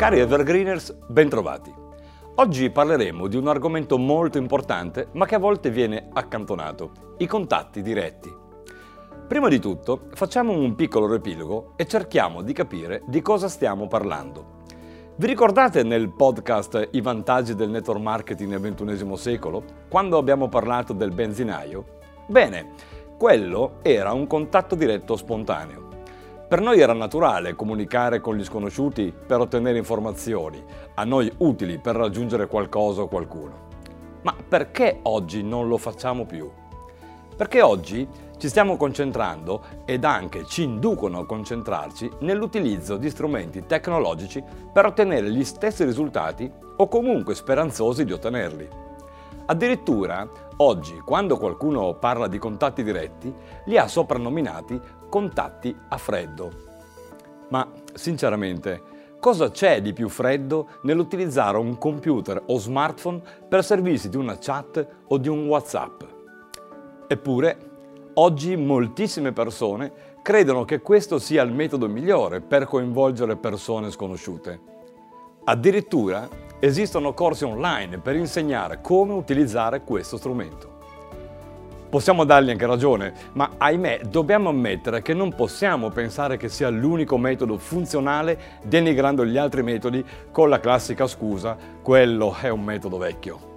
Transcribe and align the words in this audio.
Cari 0.00 0.18
Evergreeners, 0.18 0.96
bentrovati. 1.08 1.70
Oggi 2.36 2.70
parleremo 2.70 3.26
di 3.26 3.36
un 3.36 3.48
argomento 3.48 3.98
molto 3.98 4.38
importante 4.38 5.08
ma 5.12 5.26
che 5.26 5.34
a 5.34 5.38
volte 5.38 5.68
viene 5.68 6.08
accantonato, 6.14 7.16
i 7.18 7.26
contatti 7.26 7.82
diretti. 7.82 8.34
Prima 9.28 9.48
di 9.48 9.58
tutto 9.58 10.06
facciamo 10.14 10.54
un 10.54 10.74
piccolo 10.74 11.06
riepilogo 11.06 11.74
e 11.76 11.86
cerchiamo 11.86 12.40
di 12.40 12.54
capire 12.54 13.02
di 13.08 13.20
cosa 13.20 13.46
stiamo 13.48 13.88
parlando. 13.88 14.62
Vi 15.16 15.26
ricordate 15.26 15.82
nel 15.82 16.08
podcast 16.08 16.88
I 16.92 17.00
vantaggi 17.02 17.54
del 17.54 17.68
network 17.68 18.00
marketing 18.00 18.52
nel 18.52 18.74
XXI 18.74 19.16
secolo, 19.18 19.62
quando 19.90 20.16
abbiamo 20.16 20.48
parlato 20.48 20.94
del 20.94 21.10
benzinaio? 21.10 21.84
Bene, 22.26 22.70
quello 23.18 23.80
era 23.82 24.14
un 24.14 24.26
contatto 24.26 24.74
diretto 24.74 25.14
spontaneo. 25.14 25.89
Per 26.50 26.60
noi 26.60 26.80
era 26.80 26.94
naturale 26.94 27.54
comunicare 27.54 28.20
con 28.20 28.36
gli 28.36 28.42
sconosciuti 28.42 29.14
per 29.24 29.38
ottenere 29.38 29.78
informazioni, 29.78 30.60
a 30.94 31.04
noi 31.04 31.32
utili 31.36 31.78
per 31.78 31.94
raggiungere 31.94 32.48
qualcosa 32.48 33.02
o 33.02 33.06
qualcuno. 33.06 33.68
Ma 34.22 34.34
perché 34.48 34.98
oggi 35.02 35.44
non 35.44 35.68
lo 35.68 35.78
facciamo 35.78 36.26
più? 36.26 36.50
Perché 37.36 37.60
oggi 37.60 38.04
ci 38.36 38.48
stiamo 38.48 38.76
concentrando 38.76 39.62
ed 39.84 40.02
anche 40.02 40.44
ci 40.44 40.64
inducono 40.64 41.20
a 41.20 41.24
concentrarci 41.24 42.10
nell'utilizzo 42.22 42.96
di 42.96 43.08
strumenti 43.10 43.66
tecnologici 43.66 44.42
per 44.72 44.86
ottenere 44.86 45.30
gli 45.30 45.44
stessi 45.44 45.84
risultati 45.84 46.50
o 46.78 46.88
comunque 46.88 47.36
speranzosi 47.36 48.04
di 48.04 48.12
ottenerli. 48.12 48.89
Addirittura 49.50 50.30
oggi, 50.58 51.00
quando 51.00 51.36
qualcuno 51.36 51.94
parla 51.94 52.28
di 52.28 52.38
contatti 52.38 52.84
diretti, 52.84 53.34
li 53.64 53.76
ha 53.76 53.88
soprannominati 53.88 54.80
contatti 55.08 55.76
a 55.88 55.96
freddo. 55.96 56.50
Ma 57.48 57.68
sinceramente, 57.92 58.80
cosa 59.18 59.50
c'è 59.50 59.82
di 59.82 59.92
più 59.92 60.08
freddo 60.08 60.68
nell'utilizzare 60.82 61.58
un 61.58 61.76
computer 61.78 62.40
o 62.46 62.58
smartphone 62.58 63.20
per 63.48 63.64
servirsi 63.64 64.08
di 64.08 64.16
una 64.16 64.38
chat 64.38 64.86
o 65.08 65.18
di 65.18 65.26
un 65.26 65.48
WhatsApp? 65.48 66.02
Eppure, 67.08 67.58
oggi 68.14 68.54
moltissime 68.54 69.32
persone 69.32 69.92
credono 70.22 70.64
che 70.64 70.80
questo 70.80 71.18
sia 71.18 71.42
il 71.42 71.52
metodo 71.52 71.88
migliore 71.88 72.40
per 72.40 72.66
coinvolgere 72.66 73.34
persone 73.34 73.90
sconosciute. 73.90 74.60
Addirittura 75.42 76.28
esistono 76.60 77.14
corsi 77.14 77.44
online 77.44 77.98
per 77.98 78.14
insegnare 78.14 78.80
come 78.80 79.14
utilizzare 79.14 79.82
questo 79.82 80.18
strumento. 80.18 80.78
Possiamo 81.90 82.22
dargli 82.22 82.50
anche 82.50 82.66
ragione, 82.66 83.12
ma 83.32 83.50
ahimè 83.56 84.02
dobbiamo 84.08 84.50
ammettere 84.50 85.02
che 85.02 85.12
non 85.12 85.34
possiamo 85.34 85.88
pensare 85.90 86.36
che 86.36 86.48
sia 86.48 86.68
l'unico 86.68 87.18
metodo 87.18 87.58
funzionale 87.58 88.38
denigrando 88.62 89.26
gli 89.26 89.36
altri 89.36 89.64
metodi 89.64 90.04
con 90.30 90.48
la 90.48 90.60
classica 90.60 91.08
scusa 91.08 91.56
quello 91.82 92.36
è 92.40 92.48
un 92.48 92.62
metodo 92.62 92.96
vecchio. 92.96 93.48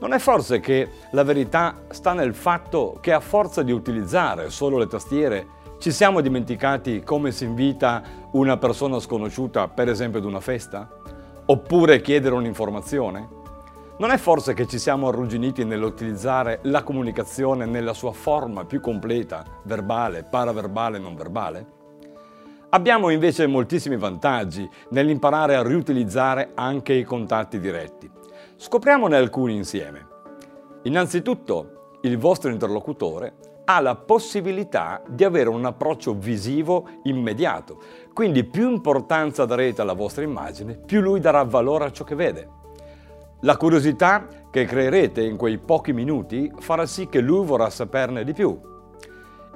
Non 0.00 0.14
è 0.14 0.18
forse 0.18 0.60
che 0.60 0.88
la 1.10 1.24
verità 1.24 1.82
sta 1.90 2.14
nel 2.14 2.34
fatto 2.34 2.96
che 3.02 3.12
a 3.12 3.20
forza 3.20 3.62
di 3.62 3.72
utilizzare 3.72 4.48
solo 4.48 4.78
le 4.78 4.86
tastiere 4.86 5.46
ci 5.78 5.90
siamo 5.90 6.22
dimenticati 6.22 7.02
come 7.02 7.32
si 7.32 7.44
invita 7.44 8.02
una 8.30 8.56
persona 8.56 8.98
sconosciuta, 8.98 9.68
per 9.68 9.88
esempio 9.90 10.20
ad 10.20 10.24
una 10.24 10.40
festa? 10.40 11.02
Oppure 11.46 12.00
chiedere 12.00 12.34
un'informazione? 12.36 13.28
Non 13.98 14.10
è 14.10 14.16
forse 14.16 14.54
che 14.54 14.66
ci 14.66 14.78
siamo 14.78 15.08
arrugginiti 15.08 15.62
nell'utilizzare 15.62 16.60
la 16.62 16.82
comunicazione 16.82 17.66
nella 17.66 17.92
sua 17.92 18.12
forma 18.12 18.64
più 18.64 18.80
completa, 18.80 19.44
verbale, 19.64 20.22
paraverbale, 20.22 20.98
non 20.98 21.14
verbale? 21.14 21.66
Abbiamo 22.70 23.10
invece 23.10 23.46
moltissimi 23.46 23.98
vantaggi 23.98 24.66
nell'imparare 24.88 25.54
a 25.54 25.62
riutilizzare 25.62 26.52
anche 26.54 26.94
i 26.94 27.04
contatti 27.04 27.60
diretti. 27.60 28.10
Scopriamone 28.56 29.14
alcuni 29.14 29.54
insieme. 29.54 30.06
Innanzitutto, 30.84 31.98
il 32.00 32.16
vostro 32.16 32.50
interlocutore 32.50 33.34
ha 33.64 33.80
la 33.80 33.94
possibilità 33.94 35.02
di 35.08 35.24
avere 35.24 35.48
un 35.48 35.64
approccio 35.64 36.14
visivo 36.14 36.88
immediato. 37.04 37.78
Quindi 38.12 38.44
più 38.44 38.70
importanza 38.70 39.44
darete 39.44 39.80
alla 39.80 39.94
vostra 39.94 40.22
immagine, 40.22 40.74
più 40.74 41.00
lui 41.00 41.20
darà 41.20 41.42
valore 41.42 41.84
a 41.84 41.92
ciò 41.92 42.04
che 42.04 42.14
vede. 42.14 42.48
La 43.40 43.56
curiosità 43.56 44.26
che 44.50 44.64
creerete 44.64 45.22
in 45.22 45.36
quei 45.36 45.58
pochi 45.58 45.92
minuti 45.92 46.50
farà 46.58 46.86
sì 46.86 47.08
che 47.08 47.20
lui 47.20 47.44
vorrà 47.44 47.68
saperne 47.70 48.24
di 48.24 48.32
più. 48.32 48.58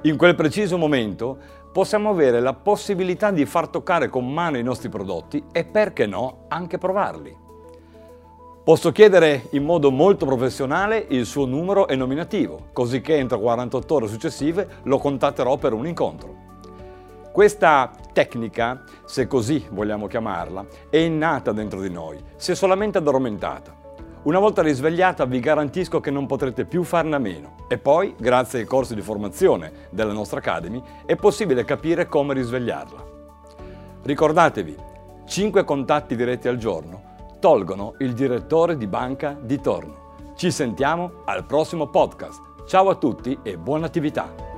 In 0.03 0.17
quel 0.17 0.35
preciso 0.35 0.77
momento 0.77 1.37
possiamo 1.71 2.09
avere 2.09 2.39
la 2.39 2.53
possibilità 2.53 3.31
di 3.31 3.45
far 3.45 3.67
toccare 3.69 4.07
con 4.07 4.31
mano 4.31 4.57
i 4.57 4.63
nostri 4.63 4.89
prodotti 4.89 5.43
e 5.51 5.65
perché 5.65 6.05
no 6.05 6.45
anche 6.47 6.77
provarli. 6.77 7.47
Posso 8.69 8.91
chiedere 8.91 9.47
in 9.53 9.63
modo 9.63 9.89
molto 9.89 10.27
professionale 10.27 11.03
il 11.09 11.25
suo 11.25 11.47
numero 11.47 11.87
e 11.87 11.95
nominativo, 11.95 12.67
così 12.71 13.01
che 13.01 13.17
entro 13.17 13.39
48 13.39 13.95
ore 13.95 14.07
successive 14.07 14.67
lo 14.83 14.99
contatterò 14.99 15.57
per 15.57 15.73
un 15.73 15.87
incontro. 15.87 16.35
Questa 17.31 17.89
tecnica, 18.13 18.83
se 19.05 19.25
così 19.25 19.65
vogliamo 19.71 20.05
chiamarla, 20.05 20.67
è 20.91 20.97
innata 20.97 21.51
dentro 21.51 21.81
di 21.81 21.89
noi, 21.89 22.19
si 22.35 22.51
è 22.51 22.55
solamente 22.55 22.99
addormentata. 22.99 23.75
Una 24.25 24.37
volta 24.37 24.61
risvegliata 24.61 25.25
vi 25.25 25.39
garantisco 25.39 25.99
che 25.99 26.11
non 26.11 26.27
potrete 26.27 26.65
più 26.65 26.83
farne 26.83 27.15
a 27.15 27.19
meno 27.19 27.55
e 27.67 27.79
poi, 27.79 28.13
grazie 28.19 28.59
ai 28.59 28.65
corsi 28.65 28.93
di 28.93 29.01
formazione 29.01 29.87
della 29.89 30.13
nostra 30.13 30.37
Academy, 30.37 30.79
è 31.07 31.15
possibile 31.15 31.65
capire 31.65 32.05
come 32.05 32.35
risvegliarla. 32.35 33.03
Ricordatevi, 34.03 34.75
5 35.25 35.63
contatti 35.63 36.15
diretti 36.15 36.47
al 36.47 36.57
giorno 36.57 37.08
tolgono 37.39 37.95
il 37.99 38.13
direttore 38.13 38.77
di 38.77 38.87
banca 38.87 39.37
di 39.39 39.59
torno. 39.59 40.07
Ci 40.35 40.51
sentiamo 40.51 41.23
al 41.25 41.45
prossimo 41.45 41.87
podcast. 41.87 42.41
Ciao 42.65 42.89
a 42.89 42.95
tutti 42.95 43.39
e 43.41 43.57
buona 43.57 43.87
attività! 43.87 44.48